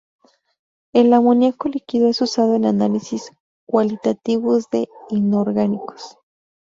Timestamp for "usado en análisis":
2.23-3.29